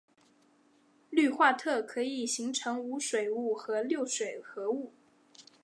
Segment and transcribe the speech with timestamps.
[1.11, 4.93] 氯化铽可以形成无水物和六水合物。